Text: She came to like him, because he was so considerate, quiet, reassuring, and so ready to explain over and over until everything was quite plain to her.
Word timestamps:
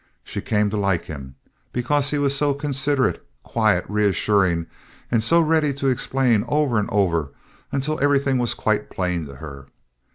She 0.23 0.41
came 0.41 0.71
to 0.71 0.77
like 0.77 1.05
him, 1.05 1.35
because 1.71 2.09
he 2.09 2.17
was 2.17 2.35
so 2.35 2.55
considerate, 2.55 3.23
quiet, 3.43 3.85
reassuring, 3.87 4.65
and 5.11 5.23
so 5.23 5.39
ready 5.39 5.75
to 5.75 5.89
explain 5.89 6.43
over 6.47 6.79
and 6.79 6.89
over 6.89 7.31
until 7.71 7.99
everything 7.99 8.39
was 8.39 8.55
quite 8.55 8.89
plain 8.89 9.27
to 9.27 9.35
her. 9.35 9.67